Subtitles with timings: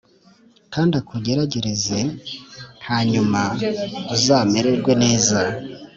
[0.73, 1.99] kandi akugerageze
[2.87, 3.41] hanyuma
[4.15, 5.39] uzamererwe neza,